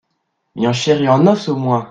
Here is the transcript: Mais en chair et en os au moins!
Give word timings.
Mais 0.55 0.65
en 0.65 0.73
chair 0.73 0.99
et 0.99 1.07
en 1.07 1.27
os 1.27 1.47
au 1.47 1.55
moins! 1.55 1.79